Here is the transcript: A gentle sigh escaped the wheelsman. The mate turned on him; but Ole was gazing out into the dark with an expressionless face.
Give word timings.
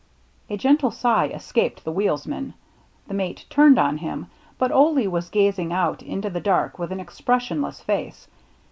A 0.49 0.57
gentle 0.57 0.89
sigh 0.89 1.27
escaped 1.27 1.83
the 1.83 1.91
wheelsman. 1.91 2.55
The 3.07 3.13
mate 3.13 3.45
turned 3.51 3.77
on 3.77 3.97
him; 3.99 4.25
but 4.57 4.71
Ole 4.71 5.07
was 5.07 5.29
gazing 5.29 5.71
out 5.71 6.01
into 6.01 6.31
the 6.31 6.41
dark 6.41 6.79
with 6.79 6.91
an 6.91 6.99
expressionless 6.99 7.81
face. 7.81 8.27